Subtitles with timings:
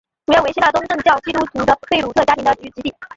[0.25, 2.95] 主要为希腊东正教基督徒的贝鲁特家庭的聚居地。